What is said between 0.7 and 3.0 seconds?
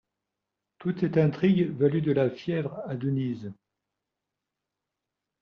Toute cette intrigue valut de la fièvre à